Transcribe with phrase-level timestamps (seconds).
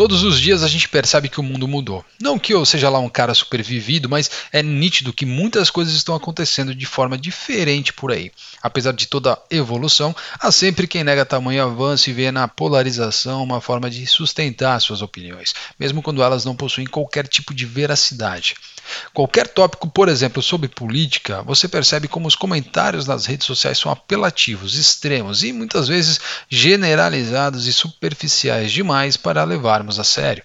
[0.00, 2.02] Todos os dias a gente percebe que o mundo mudou.
[2.18, 6.14] Não que eu seja lá um cara supervivido, mas é nítido que muitas coisas estão
[6.14, 8.32] acontecendo de forma diferente por aí.
[8.62, 13.60] Apesar de toda evolução, há sempre quem nega tamanho avanço e vê na polarização uma
[13.60, 18.54] forma de sustentar suas opiniões, mesmo quando elas não possuem qualquer tipo de veracidade.
[19.12, 23.90] Qualquer tópico, por exemplo, sobre política, você percebe como os comentários nas redes sociais são
[23.90, 30.44] apelativos, extremos e muitas vezes generalizados e superficiais demais para levarmos a sério.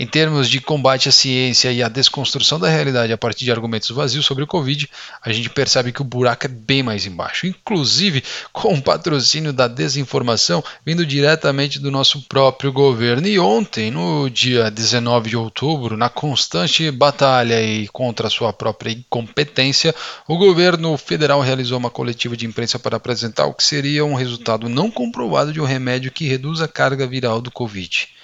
[0.00, 3.90] Em termos de combate à ciência e à desconstrução da realidade a partir de argumentos
[3.90, 4.88] vazios sobre o Covid,
[5.20, 9.66] a gente percebe que o buraco é bem mais embaixo, inclusive com o patrocínio da
[9.66, 13.26] desinformação vindo diretamente do nosso próprio governo.
[13.26, 18.92] E ontem, no dia 19 de outubro, na constante batalha e contra a sua própria
[18.92, 19.92] incompetência,
[20.28, 24.68] o governo federal realizou uma coletiva de imprensa para apresentar o que seria um resultado
[24.68, 28.16] não comprovado de um remédio que reduz a carga viral do Covid.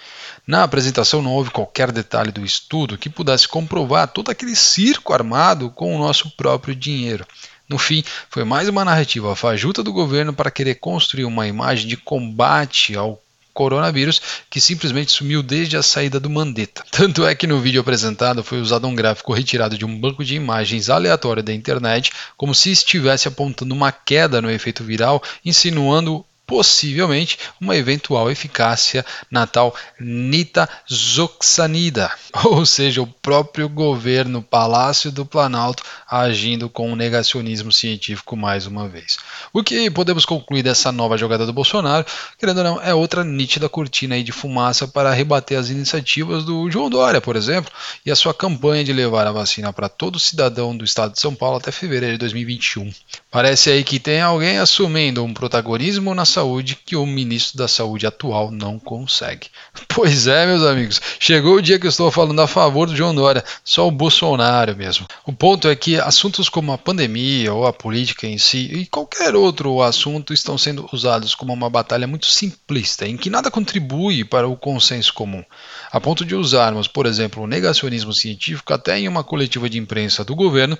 [0.46, 5.70] Na apresentação não houve qualquer detalhe do estudo que pudesse comprovar todo aquele circo armado
[5.70, 7.26] com o nosso próprio dinheiro.
[7.66, 11.96] No fim, foi mais uma narrativa fajuta do governo para querer construir uma imagem de
[11.96, 13.18] combate ao
[13.54, 16.84] coronavírus que simplesmente sumiu desde a saída do Mandetta.
[16.90, 20.34] Tanto é que no vídeo apresentado foi usado um gráfico retirado de um banco de
[20.34, 27.38] imagens aleatório da internet, como se estivesse apontando uma queda no efeito viral, insinuando possivelmente
[27.60, 32.10] uma eventual eficácia na tal nitazoxanida,
[32.44, 38.88] ou seja, o próprio governo Palácio do Planalto agindo com um negacionismo científico mais uma
[38.88, 39.16] vez.
[39.52, 42.06] O que podemos concluir dessa nova jogada do Bolsonaro,
[42.38, 46.90] querendo ou não, é outra nítida cortina de fumaça para rebater as iniciativas do João
[46.90, 47.72] Dória, por exemplo,
[48.04, 51.34] e a sua campanha de levar a vacina para todo cidadão do estado de São
[51.34, 52.92] Paulo até fevereiro de 2021.
[53.30, 58.06] Parece aí que tem alguém assumindo um protagonismo na saúde que o ministro da Saúde
[58.06, 59.48] atual não consegue.
[59.94, 63.14] Pois é, meus amigos, chegou o dia que eu estou falando a favor do João
[63.14, 65.06] Dória, só o Bolsonaro mesmo.
[65.24, 69.36] O ponto é que assuntos como a pandemia ou a política em si e qualquer
[69.36, 74.48] outro assunto estão sendo usados como uma batalha muito simplista, em que nada contribui para
[74.48, 75.44] o consenso comum,
[75.92, 80.24] a ponto de usarmos, por exemplo, o negacionismo científico até em uma coletiva de imprensa
[80.24, 80.76] do governo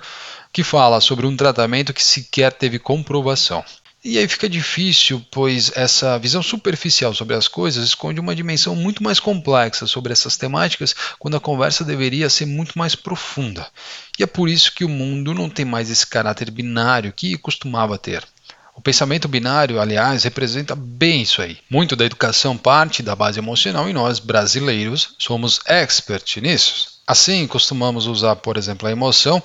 [0.51, 3.63] que fala sobre um tratamento que sequer teve comprovação.
[4.07, 9.01] E aí fica difícil, pois essa visão superficial sobre as coisas esconde uma dimensão muito
[9.01, 13.65] mais complexa sobre essas temáticas, quando a conversa deveria ser muito mais profunda.
[14.19, 17.97] E é por isso que o mundo não tem mais esse caráter binário que costumava
[17.97, 18.23] ter.
[18.75, 21.57] O pensamento binário, aliás, representa bem isso aí.
[21.67, 26.89] Muito da educação parte da base emocional e nós, brasileiros, somos expert nisso.
[27.07, 29.41] Assim, costumamos usar, por exemplo, a emoção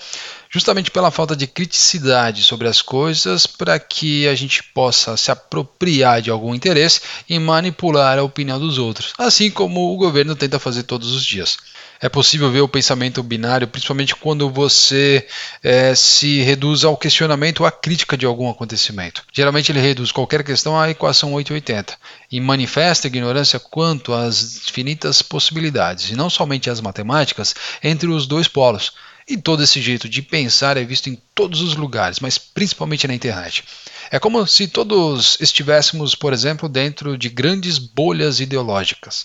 [0.51, 6.21] justamente pela falta de criticidade sobre as coisas para que a gente possa se apropriar
[6.21, 10.83] de algum interesse e manipular a opinião dos outros, assim como o governo tenta fazer
[10.83, 11.57] todos os dias.
[12.03, 15.27] É possível ver o pensamento binário, principalmente quando você
[15.63, 19.23] é, se reduz ao questionamento ou à crítica de algum acontecimento.
[19.31, 21.95] Geralmente ele reduz qualquer questão à equação 880
[22.33, 28.49] e manifesta ignorância quanto às infinitas possibilidades, e não somente as matemáticas, entre os dois
[28.49, 28.93] polos.
[29.31, 33.15] E todo esse jeito de pensar é visto em todos os lugares, mas principalmente na
[33.15, 33.63] internet.
[34.11, 39.23] É como se todos estivéssemos, por exemplo, dentro de grandes bolhas ideológicas.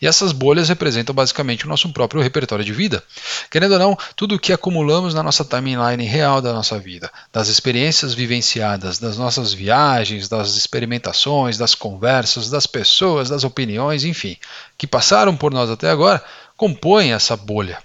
[0.00, 3.02] E essas bolhas representam basicamente o nosso próprio repertório de vida.
[3.50, 7.48] Querendo ou não, tudo o que acumulamos na nossa timeline real da nossa vida, das
[7.48, 14.36] experiências vivenciadas, das nossas viagens, das experimentações, das conversas, das pessoas, das opiniões, enfim,
[14.78, 16.24] que passaram por nós até agora,
[16.56, 17.82] compõem essa bolha.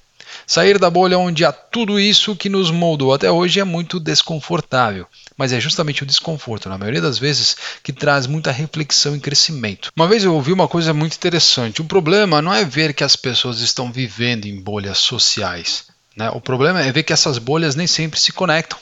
[0.47, 5.07] Sair da bolha onde há tudo isso que nos moldou até hoje é muito desconfortável,
[5.38, 9.91] mas é justamente o desconforto, na maioria das vezes, que traz muita reflexão e crescimento.
[9.95, 13.16] Uma vez eu ouvi uma coisa muito interessante: o problema não é ver que as
[13.16, 15.85] pessoas estão vivendo em bolhas sociais.
[16.16, 16.29] Né?
[16.29, 18.79] O problema é ver que essas bolhas nem sempre se conectam.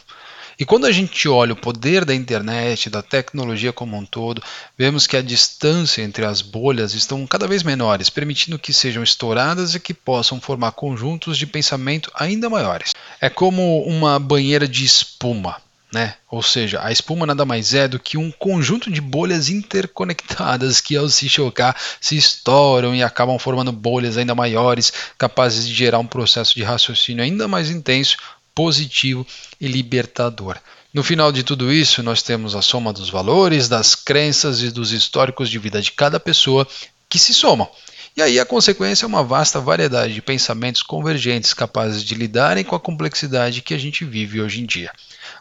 [0.60, 4.42] E quando a gente olha o poder da internet, da tecnologia como um todo,
[4.78, 9.74] vemos que a distância entre as bolhas estão cada vez menores, permitindo que sejam estouradas
[9.74, 12.92] e que possam formar conjuntos de pensamento ainda maiores.
[13.20, 15.58] É como uma banheira de espuma.
[15.94, 16.16] Né?
[16.28, 20.98] Ou seja, a espuma nada mais é do que um conjunto de bolhas interconectadas que,
[20.98, 26.08] ao se chocar, se estouram e acabam formando bolhas ainda maiores, capazes de gerar um
[26.08, 28.18] processo de raciocínio ainda mais intenso,
[28.56, 29.26] positivo
[29.60, 30.58] e libertador.
[30.94, 34.92] No final de tudo isso, nós temos a soma dos valores, das crenças e dos
[34.92, 36.68] históricos de vida de cada pessoa
[37.10, 37.68] que se somam.
[38.16, 42.76] E aí a consequência é uma vasta variedade de pensamentos convergentes capazes de lidarem com
[42.76, 44.92] a complexidade que a gente vive hoje em dia.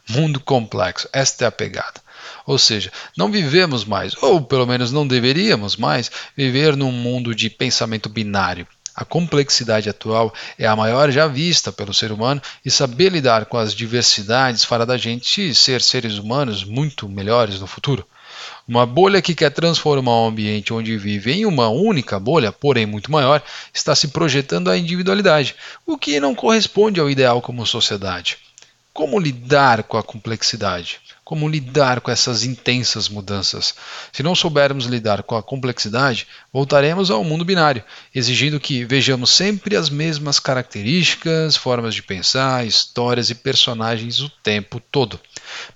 [0.08, 2.00] Mundo complexo, esta é a pegada.
[2.46, 7.50] Ou seja, não vivemos mais, ou pelo menos não deveríamos mais, viver num mundo de
[7.50, 8.66] pensamento binário.
[8.94, 13.56] A complexidade atual é a maior já vista pelo ser humano e saber lidar com
[13.56, 18.06] as diversidades fará da gente ser seres humanos muito melhores no futuro.
[18.66, 23.10] Uma bolha que quer transformar o ambiente onde vive em uma única bolha, porém muito
[23.10, 23.42] maior,
[23.72, 25.56] está se projetando a individualidade,
[25.86, 28.38] o que não corresponde ao ideal como sociedade.
[28.92, 31.00] Como lidar com a complexidade?
[31.24, 33.74] Como lidar com essas intensas mudanças?
[34.12, 39.76] Se não soubermos lidar com a complexidade, voltaremos ao mundo binário, exigindo que vejamos sempre
[39.76, 45.18] as mesmas características, formas de pensar, histórias e personagens o tempo todo.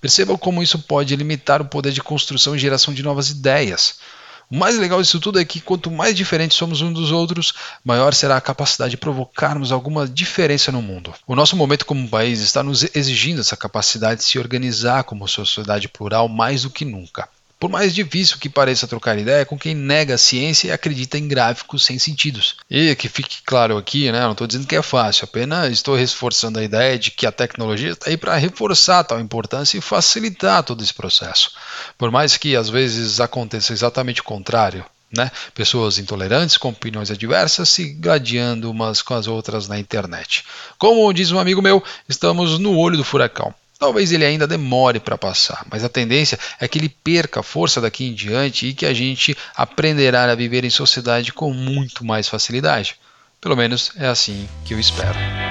[0.01, 3.99] Percebam como isso pode limitar o poder de construção e geração de novas ideias.
[4.49, 7.53] O mais legal disso tudo é que quanto mais diferentes somos uns dos outros,
[7.83, 11.13] maior será a capacidade de provocarmos alguma diferença no mundo.
[11.27, 15.89] O nosso momento como país está nos exigindo essa capacidade de se organizar como sociedade
[15.89, 17.27] plural mais do que nunca.
[17.59, 21.27] Por mais difícil que pareça trocar ideia com quem nega a ciência e acredita em
[21.27, 22.57] gráficos sem sentidos.
[22.69, 26.59] E que fique claro aqui, né, não estou dizendo que é fácil, apenas estou reforçando
[26.59, 30.83] a ideia de que a tecnologia está aí para reforçar tal importância e facilitar todo
[30.83, 31.51] esse processo.
[31.97, 35.31] Por mais que às vezes aconteça exatamente o contrário, né?
[35.55, 40.43] Pessoas intolerantes com opiniões adversas se gladiando umas com as outras na internet.
[40.77, 43.53] Como diz um amigo meu, estamos no olho do furacão.
[43.79, 48.05] Talvez ele ainda demore para passar, mas a tendência é que ele perca força daqui
[48.05, 52.95] em diante e que a gente aprenderá a viver em sociedade com muito mais facilidade.
[53.39, 55.46] Pelo menos é assim que eu espero.